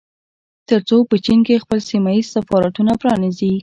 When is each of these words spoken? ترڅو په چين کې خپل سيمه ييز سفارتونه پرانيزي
ترڅو 0.67 0.97
په 1.09 1.15
چين 1.25 1.39
کې 1.47 1.61
خپل 1.63 1.79
سيمه 1.89 2.11
ييز 2.15 2.27
سفارتونه 2.35 2.93
پرانيزي 3.01 3.51